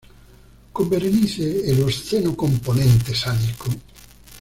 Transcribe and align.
Con 0.73 0.87
"Berenice", 0.89 1.69
el 1.69 1.83
obsceno 1.83 2.35
componente 2.35 3.13
sádico. 3.13 3.69